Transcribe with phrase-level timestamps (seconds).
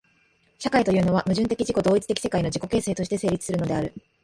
[0.57, 3.93] 社会というのは、矛盾的自己同一的世界の自己形成として成立するのである。